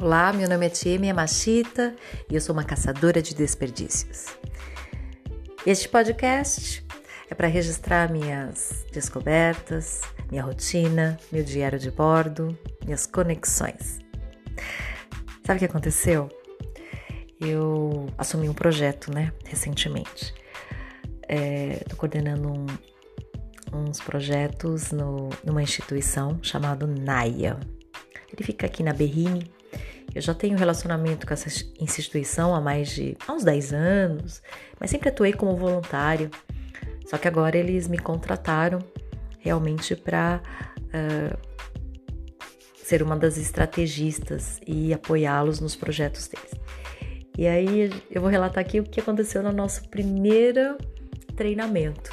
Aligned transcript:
Olá, 0.00 0.32
meu 0.32 0.48
nome 0.48 0.64
é 0.64 0.70
Tiemia 0.70 1.12
Machita 1.12 1.94
e 2.30 2.34
eu 2.34 2.40
sou 2.40 2.54
uma 2.54 2.64
caçadora 2.64 3.20
de 3.20 3.34
desperdícios. 3.34 4.28
Este 5.66 5.90
podcast 5.90 6.82
é 7.28 7.34
para 7.34 7.46
registrar 7.46 8.10
minhas 8.10 8.86
descobertas, 8.90 10.00
minha 10.30 10.42
rotina, 10.42 11.18
meu 11.30 11.44
diário 11.44 11.78
de 11.78 11.90
bordo, 11.90 12.58
minhas 12.82 13.04
conexões. 13.04 13.98
Sabe 15.44 15.56
o 15.56 15.58
que 15.58 15.66
aconteceu? 15.66 16.30
Eu 17.38 18.06
assumi 18.16 18.48
um 18.48 18.54
projeto, 18.54 19.12
né, 19.12 19.34
recentemente. 19.44 20.32
Estou 21.28 21.92
é, 21.92 21.96
coordenando 21.98 22.50
um, 22.50 22.66
uns 23.70 24.00
projetos 24.00 24.92
no, 24.92 25.28
numa 25.44 25.62
instituição 25.62 26.38
chamada 26.42 26.86
NAIA. 26.86 27.60
Ele 28.32 28.42
fica 28.42 28.64
aqui 28.64 28.82
na 28.82 28.94
Berrine. 28.94 29.59
Eu 30.14 30.20
já 30.20 30.34
tenho 30.34 30.56
relacionamento 30.56 31.26
com 31.26 31.32
essa 31.32 31.48
instituição 31.80 32.54
há 32.54 32.60
mais 32.60 32.88
de 32.90 33.16
há 33.26 33.32
uns 33.32 33.44
10 33.44 33.72
anos, 33.72 34.42
mas 34.78 34.90
sempre 34.90 35.08
atuei 35.08 35.32
como 35.32 35.56
voluntário. 35.56 36.30
Só 37.06 37.16
que 37.16 37.28
agora 37.28 37.56
eles 37.56 37.86
me 37.88 37.98
contrataram 37.98 38.80
realmente 39.38 39.94
para 39.96 40.40
uh, 40.78 41.50
ser 42.74 43.02
uma 43.02 43.16
das 43.16 43.36
estrategistas 43.36 44.60
e 44.66 44.92
apoiá-los 44.92 45.60
nos 45.60 45.76
projetos 45.76 46.28
deles. 46.28 46.50
E 47.38 47.46
aí 47.46 47.90
eu 48.10 48.20
vou 48.20 48.30
relatar 48.30 48.58
aqui 48.58 48.80
o 48.80 48.84
que 48.84 49.00
aconteceu 49.00 49.42
no 49.42 49.52
nosso 49.52 49.88
primeiro 49.88 50.76
treinamento. 51.36 52.10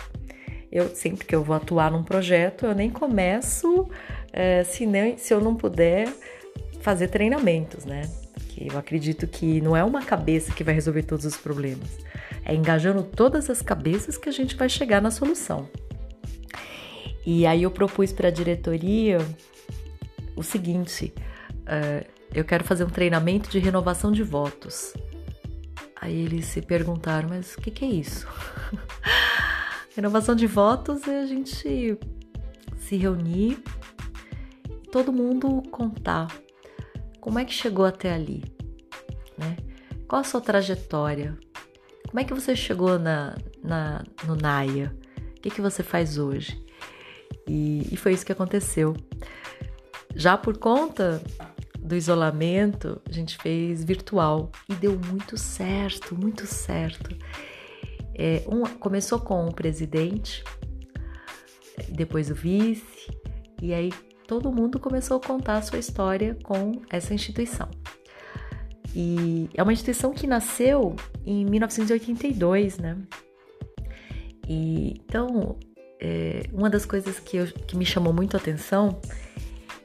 Eu 0.71 0.87
sempre 0.95 1.25
que 1.25 1.35
eu 1.35 1.43
vou 1.43 1.55
atuar 1.55 1.91
num 1.91 2.03
projeto, 2.03 2.65
eu 2.65 2.75
nem 2.75 2.89
começo 2.89 3.89
é, 4.31 4.63
se, 4.63 4.85
nem, 4.85 5.17
se 5.17 5.33
eu 5.33 5.41
não 5.41 5.55
puder 5.55 6.07
fazer 6.79 7.07
treinamentos, 7.07 7.85
né? 7.85 8.09
Que 8.49 8.67
eu 8.71 8.77
acredito 8.77 9.27
que 9.27 9.61
não 9.61 9.75
é 9.75 9.83
uma 9.83 10.01
cabeça 10.01 10.53
que 10.53 10.63
vai 10.63 10.73
resolver 10.73 11.03
todos 11.03 11.25
os 11.25 11.37
problemas. 11.37 11.89
É 12.43 12.53
engajando 12.53 13.03
todas 13.03 13.49
as 13.49 13.61
cabeças 13.61 14.17
que 14.17 14.29
a 14.29 14.31
gente 14.31 14.55
vai 14.55 14.69
chegar 14.69 15.01
na 15.01 15.11
solução. 15.11 15.69
E 17.25 17.45
aí 17.45 17.63
eu 17.63 17.71
propus 17.71 18.13
para 18.13 18.29
a 18.29 18.31
diretoria 18.31 19.17
o 20.35 20.43
seguinte: 20.43 21.13
uh, 21.51 22.07
eu 22.33 22.45
quero 22.45 22.63
fazer 22.63 22.83
um 22.83 22.89
treinamento 22.89 23.49
de 23.49 23.59
renovação 23.59 24.11
de 24.11 24.23
votos. 24.23 24.93
Aí 25.99 26.15
eles 26.21 26.45
se 26.45 26.61
perguntaram, 26.61 27.29
mas 27.29 27.55
o 27.55 27.61
que, 27.61 27.71
que 27.71 27.83
é 27.83 27.87
isso? 27.87 28.27
Renovação 29.95 30.35
de 30.35 30.45
votos 30.45 31.07
é 31.07 31.21
a 31.21 31.25
gente 31.25 31.97
se 32.79 32.95
reunir 32.95 33.61
todo 34.91 35.11
mundo 35.11 35.63
contar 35.69 36.27
como 37.19 37.39
é 37.39 37.45
que 37.45 37.53
chegou 37.53 37.85
até 37.85 38.13
ali, 38.13 38.43
né? 39.37 39.57
Qual 40.07 40.21
a 40.21 40.23
sua 40.23 40.39
trajetória? 40.39 41.37
Como 42.07 42.19
é 42.19 42.23
que 42.23 42.33
você 42.33 42.55
chegou 42.55 42.97
na, 42.97 43.35
na 43.61 44.03
no 44.25 44.35
NAIA? 44.35 44.95
O 45.37 45.41
que, 45.41 45.49
que 45.49 45.61
você 45.61 45.83
faz 45.83 46.17
hoje? 46.17 46.63
E, 47.47 47.87
e 47.91 47.97
foi 47.97 48.13
isso 48.13 48.25
que 48.25 48.31
aconteceu. 48.31 48.95
Já 50.15 50.37
por 50.37 50.57
conta 50.57 51.21
do 51.79 51.95
isolamento, 51.95 53.01
a 53.07 53.11
gente 53.11 53.37
fez 53.37 53.83
virtual 53.83 54.51
e 54.67 54.75
deu 54.75 54.97
muito 54.97 55.37
certo, 55.37 56.15
muito 56.15 56.45
certo. 56.45 57.15
É, 58.15 58.43
um, 58.47 58.63
começou 58.63 59.19
com 59.19 59.45
o 59.45 59.53
presidente, 59.53 60.43
depois 61.89 62.31
o 62.31 62.35
vice, 62.35 63.07
e 63.61 63.73
aí 63.73 63.91
todo 64.27 64.51
mundo 64.51 64.79
começou 64.79 65.17
a 65.17 65.19
contar 65.19 65.57
a 65.57 65.61
sua 65.61 65.79
história 65.79 66.37
com 66.43 66.81
essa 66.89 67.13
instituição. 67.13 67.69
E 68.93 69.49
é 69.53 69.63
uma 69.63 69.71
instituição 69.71 70.13
que 70.13 70.27
nasceu 70.27 70.95
em 71.25 71.45
1982, 71.45 72.77
né? 72.77 72.97
E, 74.47 75.01
então, 75.05 75.57
é, 75.99 76.43
uma 76.51 76.69
das 76.69 76.85
coisas 76.85 77.19
que, 77.19 77.37
eu, 77.37 77.47
que 77.47 77.77
me 77.77 77.85
chamou 77.85 78.13
muito 78.13 78.35
a 78.35 78.39
atenção 78.39 78.99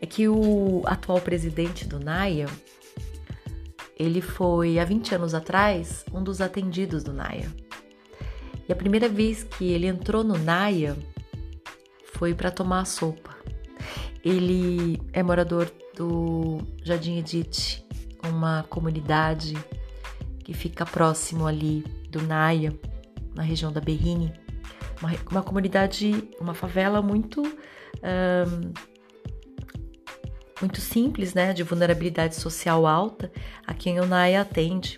é 0.00 0.06
que 0.06 0.28
o 0.28 0.82
atual 0.86 1.20
presidente 1.20 1.86
do 1.86 2.00
NAIA, 2.00 2.46
ele 3.96 4.20
foi, 4.20 4.78
há 4.78 4.84
20 4.84 5.14
anos 5.14 5.34
atrás, 5.34 6.04
um 6.12 6.22
dos 6.22 6.40
atendidos 6.40 7.04
do 7.04 7.12
NAIA. 7.12 7.48
E 8.68 8.72
a 8.72 8.76
primeira 8.76 9.08
vez 9.08 9.44
que 9.44 9.70
ele 9.70 9.86
entrou 9.86 10.24
no 10.24 10.38
Naya 10.38 10.96
foi 12.14 12.34
para 12.34 12.50
tomar 12.50 12.84
sopa. 12.84 13.31
Ele 14.24 15.00
é 15.12 15.22
morador 15.22 15.70
do 15.96 16.60
Jardim 16.82 17.18
Edith, 17.18 17.84
uma 18.28 18.64
comunidade 18.68 19.54
que 20.44 20.54
fica 20.54 20.84
próximo 20.84 21.46
ali 21.46 21.84
do 22.08 22.22
Naya, 22.22 22.72
na 23.34 23.42
região 23.42 23.72
da 23.72 23.80
Berrine. 23.80 24.32
Uma, 25.00 25.10
uma 25.30 25.42
comunidade, 25.42 26.28
uma 26.40 26.54
favela 26.54 27.02
muito 27.02 27.42
muito 30.60 30.80
simples, 30.80 31.34
né, 31.34 31.52
de 31.52 31.64
vulnerabilidade 31.64 32.36
social 32.36 32.86
alta, 32.86 33.32
a 33.66 33.74
quem 33.74 33.98
o 33.98 34.06
Naya 34.06 34.42
atende. 34.42 34.96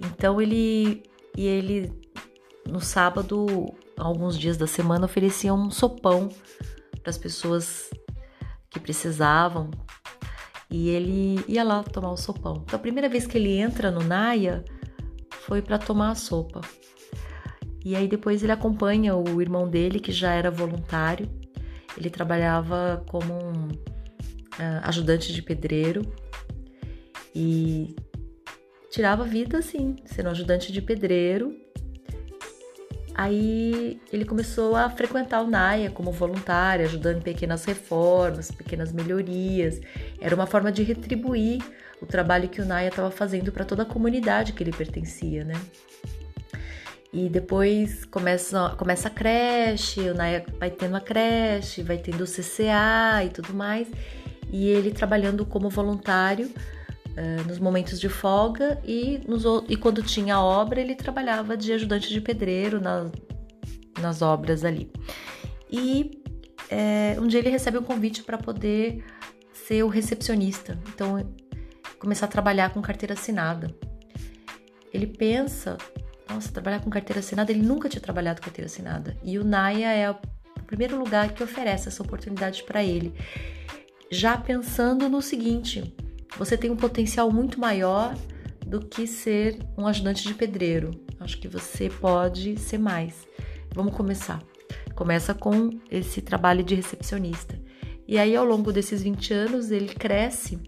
Então 0.00 0.40
ele 0.40 1.04
e 1.36 1.46
ele 1.46 1.92
no 2.68 2.80
sábado, 2.80 3.72
alguns 3.96 4.38
dias 4.38 4.56
da 4.56 4.66
semana, 4.66 5.04
ofereciam 5.04 5.56
um 5.56 5.70
sopão 5.70 6.28
para 7.02 7.10
as 7.10 7.18
pessoas 7.18 7.90
que 8.72 8.80
precisavam. 8.80 9.70
E 10.70 10.88
ele 10.88 11.44
ia 11.46 11.62
lá 11.62 11.82
tomar 11.82 12.10
o 12.10 12.16
sopão. 12.16 12.62
Então, 12.64 12.78
a 12.78 12.82
primeira 12.82 13.08
vez 13.08 13.26
que 13.26 13.36
ele 13.36 13.58
entra 13.58 13.90
no 13.90 14.02
Naya 14.02 14.64
foi 15.30 15.60
para 15.60 15.78
tomar 15.78 16.10
a 16.10 16.14
sopa. 16.14 16.62
E 17.84 17.94
aí 17.94 18.08
depois 18.08 18.42
ele 18.42 18.52
acompanha 18.52 19.14
o 19.14 19.42
irmão 19.42 19.68
dele, 19.68 20.00
que 20.00 20.12
já 20.12 20.32
era 20.32 20.50
voluntário. 20.50 21.28
Ele 21.96 22.08
trabalhava 22.08 23.04
como 23.08 23.34
um 23.34 23.68
uh, 23.68 24.80
ajudante 24.84 25.32
de 25.32 25.42
pedreiro 25.42 26.02
e 27.34 27.94
tirava 28.90 29.24
vida 29.24 29.58
assim, 29.58 29.96
sendo 30.06 30.30
ajudante 30.30 30.72
de 30.72 30.80
pedreiro 30.80 31.54
Aí 33.14 34.00
ele 34.12 34.24
começou 34.24 34.74
a 34.74 34.88
frequentar 34.88 35.42
o 35.42 35.46
NAIA 35.46 35.90
como 35.90 36.10
voluntário, 36.10 36.84
ajudando 36.86 37.18
em 37.18 37.22
pequenas 37.22 37.64
reformas, 37.64 38.50
pequenas 38.50 38.92
melhorias. 38.92 39.80
Era 40.20 40.34
uma 40.34 40.46
forma 40.46 40.72
de 40.72 40.82
retribuir 40.82 41.62
o 42.00 42.06
trabalho 42.06 42.48
que 42.48 42.60
o 42.60 42.64
NAIA 42.64 42.88
estava 42.88 43.10
fazendo 43.10 43.52
para 43.52 43.64
toda 43.64 43.82
a 43.82 43.86
comunidade 43.86 44.52
que 44.52 44.62
ele 44.62 44.72
pertencia, 44.72 45.44
né? 45.44 45.54
E 47.12 47.28
depois 47.28 48.06
começa, 48.06 48.70
começa 48.78 49.08
a 49.08 49.10
creche, 49.10 50.00
o 50.00 50.14
NAIA 50.14 50.46
vai 50.58 50.70
tendo 50.70 50.96
a 50.96 51.00
creche, 51.00 51.82
vai 51.82 51.98
tendo 51.98 52.24
o 52.24 52.26
CCA 52.26 53.22
e 53.24 53.28
tudo 53.28 53.52
mais. 53.52 53.86
E 54.50 54.68
ele 54.68 54.90
trabalhando 54.90 55.44
como 55.44 55.68
voluntário 55.68 56.50
uh, 57.12 57.46
nos 57.46 57.58
momentos 57.58 58.00
de 58.00 58.08
folga 58.08 58.80
e, 58.84 59.20
nos, 59.26 59.44
e 59.68 59.76
quando 59.76 60.02
tinha 60.02 60.40
obra 60.40 60.80
ele 60.80 60.94
trabalhava 60.94 61.56
de 61.56 61.72
ajudante 61.72 62.08
de 62.08 62.20
pedreiro 62.20 62.80
nas, 62.80 63.10
nas 64.00 64.22
obras 64.22 64.64
ali. 64.64 64.90
E 65.70 66.22
é, 66.70 67.16
um 67.20 67.26
dia 67.26 67.40
ele 67.40 67.50
recebe 67.50 67.78
um 67.78 67.82
convite 67.82 68.22
para 68.22 68.38
poder 68.38 69.04
ser 69.52 69.82
o 69.82 69.88
recepcionista, 69.88 70.78
então 70.88 71.26
começar 71.98 72.26
a 72.26 72.28
trabalhar 72.28 72.70
com 72.70 72.82
carteira 72.82 73.14
assinada. 73.14 73.74
Ele 74.92 75.06
pensa, 75.06 75.78
nossa, 76.28 76.50
trabalhar 76.50 76.80
com 76.80 76.90
carteira 76.90 77.20
assinada, 77.20 77.52
ele 77.52 77.62
nunca 77.62 77.88
tinha 77.88 78.00
trabalhado 78.00 78.40
com 78.40 78.46
carteira 78.46 78.66
assinada. 78.66 79.16
E 79.22 79.38
o 79.38 79.44
Naya 79.44 79.92
é 79.92 80.10
o 80.10 80.16
primeiro 80.66 80.98
lugar 80.98 81.32
que 81.32 81.42
oferece 81.42 81.88
essa 81.88 82.02
oportunidade 82.02 82.62
para 82.64 82.82
ele. 82.82 83.14
Já 84.10 84.36
pensando 84.36 85.08
no 85.08 85.22
seguinte, 85.22 85.94
você 86.36 86.56
tem 86.56 86.70
um 86.70 86.76
potencial 86.76 87.30
muito 87.30 87.60
maior 87.60 88.14
do 88.66 88.80
que 88.80 89.06
ser 89.06 89.58
um 89.76 89.86
ajudante 89.86 90.26
de 90.26 90.34
pedreiro. 90.34 90.90
Acho 91.20 91.38
que 91.38 91.48
você 91.48 91.88
pode 91.88 92.58
ser 92.58 92.78
mais. 92.78 93.26
Vamos 93.74 93.94
começar. 93.94 94.42
Começa 94.94 95.34
com 95.34 95.70
esse 95.90 96.20
trabalho 96.20 96.62
de 96.62 96.74
recepcionista. 96.74 97.58
E 98.06 98.18
aí, 98.18 98.34
ao 98.34 98.44
longo 98.44 98.72
desses 98.72 99.02
20 99.02 99.32
anos, 99.32 99.70
ele 99.70 99.94
cresce 99.94 100.58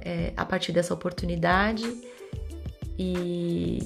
é, 0.00 0.32
a 0.36 0.44
partir 0.44 0.72
dessa 0.72 0.92
oportunidade 0.92 1.84
e, 2.98 3.78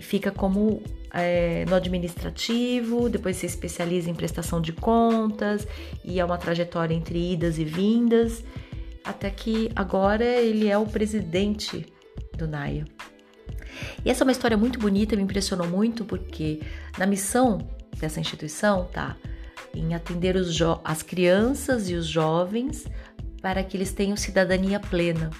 fica 0.00 0.30
como 0.30 0.82
é, 1.12 1.64
no 1.66 1.74
administrativo, 1.74 3.08
depois 3.08 3.36
se 3.36 3.46
especializa 3.46 4.10
em 4.10 4.14
prestação 4.14 4.60
de 4.60 4.72
contas 4.72 5.66
e 6.04 6.18
é 6.18 6.24
uma 6.24 6.38
trajetória 6.38 6.94
entre 6.94 7.32
idas 7.32 7.58
e 7.58 7.64
vindas 7.64 8.42
até 9.04 9.30
que 9.30 9.70
agora 9.76 10.24
ele 10.24 10.68
é 10.68 10.78
o 10.78 10.86
presidente 10.86 11.86
do 12.36 12.48
NAIA. 12.48 12.84
E 14.04 14.10
essa 14.10 14.22
é 14.22 14.24
uma 14.24 14.32
história 14.32 14.56
muito 14.56 14.78
bonita, 14.78 15.16
me 15.16 15.22
impressionou 15.22 15.66
muito, 15.66 16.04
porque 16.04 16.60
na 16.98 17.06
missão 17.06 17.58
dessa 17.98 18.20
instituição 18.20 18.88
tá 18.92 19.16
em 19.74 19.94
atender 19.94 20.36
as 20.84 21.02
crianças 21.02 21.88
e 21.88 21.94
os 21.94 22.06
jovens 22.06 22.86
para 23.42 23.62
que 23.62 23.76
eles 23.76 23.92
tenham 23.92 24.16
cidadania 24.16 24.80
plena. 24.80 25.30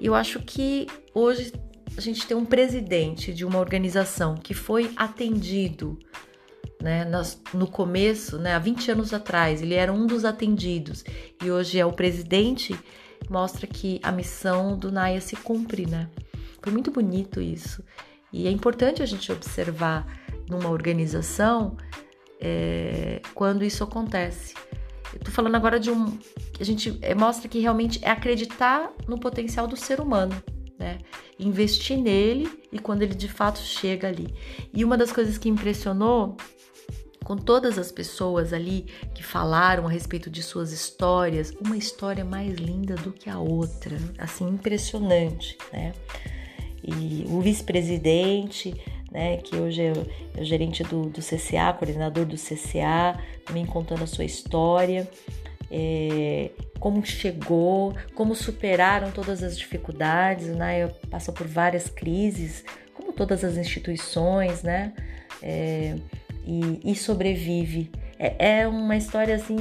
E 0.00 0.06
eu 0.06 0.14
acho 0.14 0.40
que 0.40 0.86
hoje 1.14 1.52
a 1.96 2.00
gente 2.00 2.26
tem 2.26 2.36
um 2.36 2.44
presidente 2.44 3.32
de 3.32 3.44
uma 3.44 3.58
organização 3.58 4.34
que 4.34 4.52
foi 4.52 4.92
atendido 4.96 5.98
né, 6.80 7.04
no 7.54 7.66
começo, 7.66 8.38
né, 8.38 8.54
há 8.54 8.58
20 8.58 8.92
anos 8.92 9.14
atrás, 9.14 9.62
ele 9.62 9.74
era 9.74 9.92
um 9.92 10.06
dos 10.06 10.24
atendidos 10.24 11.04
e 11.42 11.50
hoje 11.50 11.78
é 11.78 11.86
o 11.86 11.92
presidente, 11.92 12.78
mostra 13.28 13.66
que 13.66 14.00
a 14.02 14.12
missão 14.12 14.78
do 14.78 14.92
Naya 14.92 15.20
se 15.20 15.36
cumpre, 15.36 15.86
né? 15.86 16.08
Foi 16.62 16.72
muito 16.72 16.90
bonito 16.90 17.40
isso. 17.40 17.82
E 18.32 18.46
é 18.46 18.50
importante 18.50 19.02
a 19.02 19.06
gente 19.06 19.30
observar 19.32 20.06
numa 20.48 20.68
organização 20.68 21.76
é, 22.40 23.20
quando 23.34 23.64
isso 23.64 23.82
acontece. 23.82 24.54
Tô 25.24 25.30
falando 25.30 25.54
agora 25.54 25.80
de 25.80 25.90
um. 25.90 26.18
A 26.60 26.64
gente 26.64 26.98
é, 27.00 27.14
mostra 27.14 27.48
que 27.48 27.58
realmente 27.60 27.98
é 28.02 28.10
acreditar 28.10 28.92
no 29.06 29.18
potencial 29.18 29.66
do 29.66 29.76
ser 29.76 30.00
humano, 30.00 30.34
né? 30.78 30.98
Investir 31.38 31.96
nele 31.96 32.50
e 32.70 32.78
quando 32.78 33.02
ele 33.02 33.14
de 33.14 33.28
fato 33.28 33.58
chega 33.58 34.08
ali. 34.08 34.34
E 34.74 34.84
uma 34.84 34.96
das 34.96 35.12
coisas 35.12 35.38
que 35.38 35.48
impressionou 35.48 36.36
com 37.26 37.36
todas 37.36 37.76
as 37.76 37.90
pessoas 37.90 38.52
ali 38.52 38.86
que 39.12 39.20
falaram 39.20 39.84
a 39.88 39.90
respeito 39.90 40.30
de 40.30 40.44
suas 40.44 40.70
histórias, 40.70 41.52
uma 41.60 41.76
história 41.76 42.24
mais 42.24 42.54
linda 42.54 42.94
do 42.94 43.10
que 43.10 43.28
a 43.28 43.36
outra, 43.36 43.96
assim, 44.16 44.48
impressionante, 44.48 45.58
né? 45.72 45.92
E 46.84 47.24
o 47.28 47.40
vice-presidente, 47.40 48.80
né, 49.10 49.38
que 49.38 49.56
hoje 49.56 49.82
é 49.82 49.92
o, 49.92 50.06
é 50.40 50.44
gerente 50.44 50.84
do, 50.84 51.06
do, 51.08 51.20
CCA, 51.20 51.72
coordenador 51.76 52.24
do 52.24 52.36
CCA, 52.36 53.20
também 53.44 53.66
contando 53.66 54.04
a 54.04 54.06
sua 54.06 54.24
história, 54.24 55.10
é, 55.68 56.50
como 56.78 57.04
chegou, 57.04 57.92
como 58.14 58.36
superaram 58.36 59.10
todas 59.10 59.42
as 59.42 59.58
dificuldades, 59.58 60.46
né, 60.46 60.86
passou 61.10 61.34
por 61.34 61.48
várias 61.48 61.88
crises, 61.88 62.64
como 62.94 63.12
todas 63.12 63.42
as 63.42 63.56
instituições, 63.56 64.62
né, 64.62 64.92
é, 65.42 65.96
e, 66.46 66.92
e 66.92 66.94
sobrevive. 66.94 67.90
É, 68.18 68.60
é, 68.60 68.68
uma 68.68 68.96
história 68.96 69.34
assim 69.34 69.58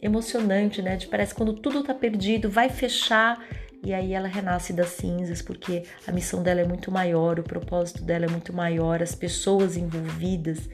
emocionante, 0.00 0.82
né? 0.82 0.96
De 0.96 1.08
parece 1.08 1.34
quando 1.34 1.54
tudo 1.54 1.82
tá 1.82 1.94
perdido, 1.94 2.48
vai 2.48 2.68
fechar 2.68 3.42
e 3.82 3.94
aí 3.94 4.12
ela 4.12 4.28
renasce 4.28 4.72
das 4.72 4.88
cinzas 4.90 5.40
porque 5.40 5.84
a 6.06 6.12
missão 6.12 6.42
dela 6.42 6.60
é 6.60 6.66
muito 6.66 6.90
maior, 6.90 7.38
o 7.38 7.42
propósito 7.42 8.02
dela 8.02 8.26
é 8.26 8.28
muito 8.28 8.52
maior, 8.52 9.02
as 9.02 9.14
pessoas 9.14 9.76
envolvidas 9.76 10.68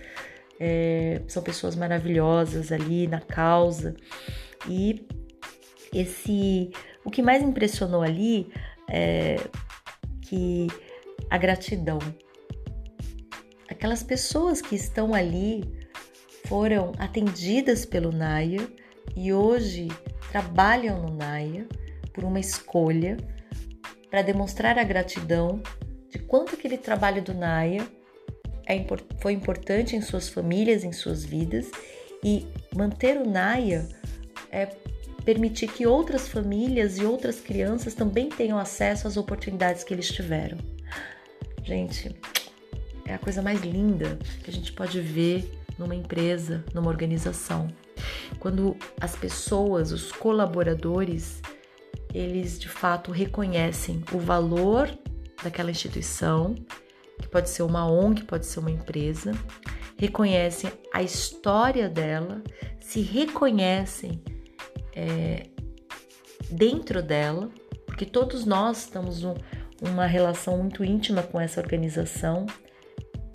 é, 0.59 1.23
são 1.29 1.43
pessoas 1.43 1.77
maravilhosas 1.77 2.73
ali 2.73 3.07
na 3.07 3.21
causa 3.21 3.95
e 4.69 5.07
esse 5.93 6.71
o 7.05 7.11
que 7.11 7.23
mais 7.23 7.43
impressionou 7.43 8.03
ali 8.03 8.51
é 8.89 9.37
que 10.23 10.67
a 11.31 11.39
gratidão 11.39 11.99
aquelas 13.85 14.03
pessoas 14.03 14.63
que 14.63 14.75
estão 14.75 15.13
ali 15.13 15.63
foram 16.47 16.93
atendidas 16.99 17.85
pelo 17.85 18.11
Naya 18.11 18.67
e 19.15 19.31
hoje 19.31 19.89
trabalham 20.33 21.03
no 21.03 21.15
Naya 21.15 21.69
por 22.15 22.25
uma 22.25 22.41
escolha 22.41 23.19
para 24.09 24.23
demonstrar 24.23 24.79
a 24.79 24.85
gratidão 24.85 25.63
de 26.09 26.19
quanto 26.19 26.55
aquele 26.55 26.79
trabalho 26.79 27.21
do 27.21 27.35
Naya 27.35 27.87
é, 28.67 28.83
foi 29.21 29.35
importante 29.35 29.95
em 29.95 30.01
suas 30.01 30.31
famílias, 30.31 30.83
em 30.83 30.93
suas 30.93 31.23
vidas 31.23 31.71
e 32.25 32.47
manter 32.75 33.19
o 33.19 33.29
Naya 33.29 33.87
é 34.51 34.65
permitir 35.27 35.71
que 35.71 35.87
outras 35.87 36.27
famílias 36.27 36.97
e 36.97 37.05
outras 37.05 37.39
crianças 37.39 37.93
também 37.93 38.31
tenham 38.31 38.59
acesso 38.59 39.07
às 39.07 39.19
oportunidades 39.19 39.85
que 39.85 39.93
eles 39.93 40.11
tiveram. 40.11 40.57
Gente, 41.63 42.15
é 43.07 43.15
a 43.15 43.19
coisa 43.19 43.43
mais 43.43 43.61
linda 43.61 44.19
que 44.43 44.51
a 44.51 44.53
gente 44.53 44.73
pode 44.73 45.01
ver 45.01 45.61
numa 45.79 45.95
empresa, 45.95 46.65
numa 46.73 46.89
organização. 46.89 47.69
Quando 48.39 48.77
as 49.01 49.15
pessoas, 49.17 49.93
os 49.93 50.13
colaboradores, 50.13 51.41
eles 52.13 52.59
de 52.59 52.69
fato 52.69 53.11
reconhecem 53.11 54.03
o 54.13 54.19
valor 54.19 54.89
daquela 55.43 55.71
instituição, 55.71 56.55
que 57.21 57.29
pode 57.29 57.51
ser 57.51 57.63
uma 57.63 57.91
ONG, 57.91 58.25
pode 58.25 58.47
ser 58.47 58.61
uma 58.61 58.71
empresa, 58.71 59.33
reconhecem 59.97 60.71
a 60.93 61.03
história 61.03 61.89
dela, 61.89 62.43
se 62.81 63.01
reconhecem 63.01 64.23
é, 64.95 65.47
dentro 66.51 67.03
dela, 67.03 67.51
porque 67.87 68.05
todos 68.05 68.45
nós 68.45 68.81
estamos 68.81 69.23
num, 69.23 69.35
uma 69.81 70.07
relação 70.07 70.59
muito 70.59 70.85
íntima 70.85 71.23
com 71.23 71.41
essa 71.41 71.61
organização, 71.61 72.47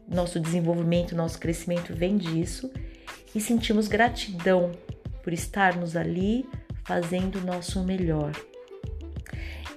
nosso 0.09 0.39
desenvolvimento, 0.39 1.15
nosso 1.15 1.39
crescimento 1.39 1.93
vem 1.93 2.17
disso 2.17 2.71
e 3.33 3.39
sentimos 3.39 3.87
gratidão 3.87 4.71
por 5.23 5.33
estarmos 5.33 5.95
ali 5.95 6.45
fazendo 6.83 7.37
o 7.37 7.41
nosso 7.41 7.83
melhor. 7.83 8.31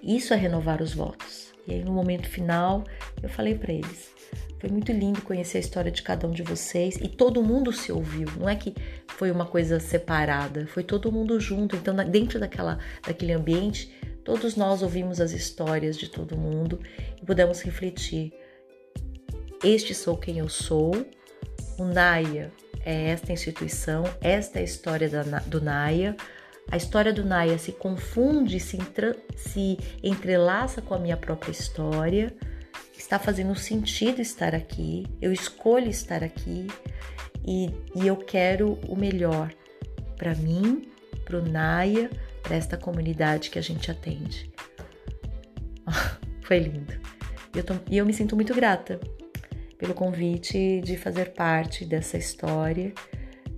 Isso 0.03 0.33
é 0.33 0.37
renovar 0.37 0.81
os 0.83 0.95
votos. 0.95 1.53
E 1.67 1.75
aí 1.75 1.85
no 1.85 1.93
momento 1.93 2.29
final, 2.29 2.85
eu 3.23 3.29
falei 3.29 3.55
para 3.55 3.73
eles: 3.73 4.11
foi 4.59 4.71
muito 4.71 4.91
lindo 4.91 5.23
conhecer 5.23 5.59
a 5.59 5.61
história 5.61 5.91
de 5.91 6.03
cada 6.03 6.27
um 6.27 6.31
de 6.31 6.43
vocês 6.43 6.97
e 6.97 7.09
todo 7.09 7.43
mundo 7.43 7.73
se 7.73 7.93
ouviu. 7.93 8.29
Não 8.39 8.49
é 8.49 8.57
que 8.57 8.75
foi 9.09 9.31
uma 9.31 9.45
coisa 9.45 9.79
separada, 9.79 10.67
foi 10.67 10.83
todo 10.83 11.13
mundo 11.13 11.39
junto. 11.39 11.77
Então, 11.77 11.95
dentro 11.97 12.41
daquela, 12.41 12.79
daquele 13.07 13.33
ambiente, 13.33 13.93
todos 14.25 14.57
nós 14.57 14.83
ouvimos 14.83 15.21
as 15.21 15.33
histórias 15.33 15.97
de 15.97 16.09
todo 16.09 16.37
mundo 16.37 16.81
e 17.21 17.25
pudemos 17.25 17.61
refletir 17.61 18.33
este 19.63 19.95
sou 19.95 20.17
quem 20.17 20.39
eu 20.39 20.49
sou. 20.49 21.07
O 21.79 21.85
Naya 21.85 22.53
é 22.85 23.11
esta 23.11 23.33
instituição, 23.33 24.05
esta 24.21 24.59
é 24.59 24.63
a 24.63 24.65
história 24.65 25.09
do 25.47 25.61
Naya. 25.61 26.17
A 26.71 26.77
história 26.77 27.13
do 27.13 27.25
Naya 27.25 27.59
se 27.59 27.73
confunde, 27.73 28.59
se, 28.59 28.79
se 29.37 29.79
entrelaça 30.03 30.83
com 30.83 30.95
a 30.95 30.99
minha 30.99 31.17
própria 31.17 31.53
história. 31.53 32.35
Está 32.97 33.19
fazendo 33.19 33.55
sentido 33.55 34.21
estar 34.21 34.55
aqui. 34.55 35.07
Eu 35.21 35.33
escolho 35.33 35.89
estar 35.89 36.23
aqui 36.23 36.67
e, 37.47 37.71
e 37.95 38.07
eu 38.07 38.17
quero 38.17 38.79
o 38.89 38.97
melhor 38.97 39.53
para 40.17 40.35
mim, 40.35 40.91
para 41.25 41.39
o 41.39 41.43
Naya, 41.43 42.11
para 42.43 42.57
esta 42.57 42.77
comunidade 42.77 43.51
que 43.51 43.59
a 43.59 43.63
gente 43.63 43.91
atende. 43.91 44.53
Foi 46.43 46.59
lindo. 46.59 46.95
Eu 47.55 47.63
tô, 47.63 47.75
e 47.91 47.99
eu 47.99 48.07
me 48.07 48.15
sinto 48.15 48.35
muito 48.35 48.55
grata 48.55 48.99
pelo 49.83 49.95
convite 49.95 50.81
de 50.81 50.97
fazer 50.97 51.33
parte 51.33 51.85
dessa 51.85 52.17
história, 52.17 52.93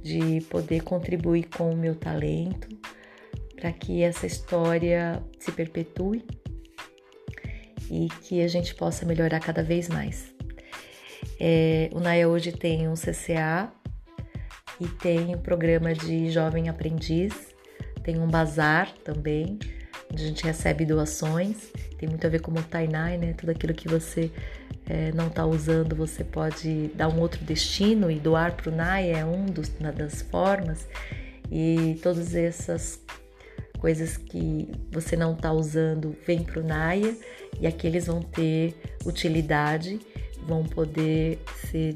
de 0.02 0.40
poder 0.48 0.82
contribuir 0.82 1.50
com 1.54 1.70
o 1.70 1.76
meu 1.76 1.94
talento 1.94 2.66
para 3.54 3.70
que 3.70 4.02
essa 4.02 4.26
história 4.26 5.22
se 5.38 5.52
perpetue 5.52 6.24
e 7.90 8.08
que 8.22 8.40
a 8.42 8.48
gente 8.48 8.74
possa 8.74 9.04
melhorar 9.04 9.38
cada 9.38 9.62
vez 9.62 9.86
mais. 9.90 10.32
É, 11.38 11.90
o 11.92 12.00
NAIA 12.00 12.26
hoje 12.26 12.52
tem 12.52 12.88
um 12.88 12.94
CCA 12.94 13.70
e 14.80 14.88
tem 14.88 15.36
um 15.36 15.42
programa 15.42 15.92
de 15.92 16.30
jovem 16.30 16.70
aprendiz, 16.70 17.54
tem 18.02 18.18
um 18.18 18.26
bazar 18.26 18.90
também, 19.04 19.58
a 20.22 20.26
gente 20.26 20.44
recebe 20.44 20.84
doações, 20.84 21.72
tem 21.98 22.08
muito 22.08 22.26
a 22.26 22.30
ver 22.30 22.40
com 22.40 22.50
o 22.52 22.62
Tainai, 22.62 23.18
né? 23.18 23.32
Tudo 23.32 23.50
aquilo 23.50 23.74
que 23.74 23.88
você 23.88 24.30
é, 24.86 25.12
não 25.12 25.28
está 25.28 25.46
usando, 25.46 25.96
você 25.96 26.22
pode 26.22 26.88
dar 26.94 27.08
um 27.08 27.18
outro 27.20 27.42
destino 27.44 28.10
e 28.10 28.18
doar 28.18 28.54
para 28.54 28.70
o 28.70 28.74
NAI 28.74 29.12
é 29.12 29.24
um 29.24 29.46
dos, 29.46 29.70
uma 29.80 29.92
das 29.92 30.22
formas. 30.22 30.86
E 31.50 31.98
todas 32.02 32.34
essas 32.34 33.00
coisas 33.78 34.16
que 34.16 34.70
você 34.90 35.16
não 35.16 35.34
está 35.34 35.52
usando 35.52 36.16
vêm 36.26 36.42
para 36.42 36.60
o 36.60 36.62
NAIA 36.62 37.16
e 37.60 37.66
aqueles 37.66 38.06
vão 38.06 38.20
ter 38.20 38.74
utilidade, 39.04 40.00
vão 40.46 40.64
poder 40.64 41.38
ser 41.70 41.94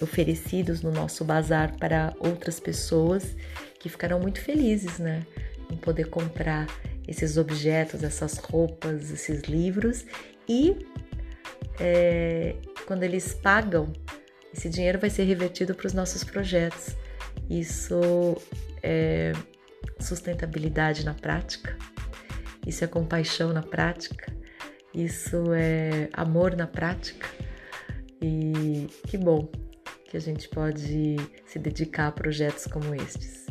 oferecidos 0.00 0.80
no 0.80 0.92
nosso 0.92 1.24
bazar 1.24 1.76
para 1.76 2.14
outras 2.20 2.60
pessoas 2.60 3.36
que 3.80 3.88
ficarão 3.88 4.20
muito 4.20 4.40
felizes, 4.40 4.98
né? 4.98 5.24
Em 5.70 5.76
poder 5.76 6.08
comprar 6.08 6.66
esses 7.08 7.38
objetos, 7.38 8.04
essas 8.04 8.36
roupas, 8.36 9.10
esses 9.10 9.42
livros 9.42 10.04
e 10.46 10.86
é, 11.80 12.54
quando 12.86 13.02
eles 13.02 13.32
pagam, 13.34 13.92
esse 14.52 14.68
dinheiro 14.68 14.98
vai 14.98 15.10
ser 15.10 15.24
revertido 15.24 15.74
para 15.74 15.86
os 15.86 15.94
nossos 15.94 16.22
projetos. 16.22 16.96
Isso 17.48 18.36
é 18.82 19.32
sustentabilidade 19.98 21.04
na 21.04 21.14
prática, 21.14 21.76
isso 22.66 22.84
é 22.84 22.86
compaixão 22.86 23.52
na 23.52 23.62
prática, 23.62 24.32
isso 24.94 25.52
é 25.54 26.08
amor 26.12 26.56
na 26.56 26.66
prática. 26.66 27.28
E 28.20 28.86
que 29.06 29.16
bom 29.16 29.48
que 30.04 30.16
a 30.16 30.20
gente 30.20 30.48
pode 30.48 31.16
se 31.46 31.58
dedicar 31.58 32.08
a 32.08 32.12
projetos 32.12 32.66
como 32.66 32.94
estes. 32.94 33.47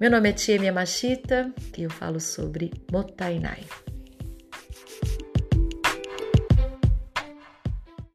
Meu 0.00 0.10
nome 0.10 0.28
é 0.28 0.32
Tia 0.32 0.72
Machita 0.72 1.52
e 1.78 1.84
eu 1.84 1.90
falo 1.90 2.18
sobre 2.20 2.72
Motainai. 2.90 3.64